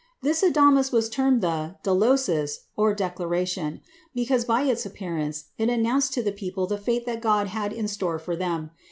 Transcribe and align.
This 0.23 0.41
adamas 0.41 0.91
was 0.91 1.09
termed 1.11 1.41
the 1.41 1.75
δήλωσις 1.83 2.61
or 2.75 2.95
"Declaration," 2.95 3.81
because, 4.15 4.45
by 4.45 4.63
its 4.63 4.83
appearance, 4.83 5.49
it 5.59 5.69
announced 5.69 6.11
to 6.13 6.23
the 6.23 6.31
people 6.31 6.65
the 6.65 6.79
fate 6.79 7.05
that 7.05 7.21
God 7.21 7.45
had 7.49 7.71
in 7.71 7.87
store 7.87 8.17
for 8.17 8.35
them. 8.35 8.71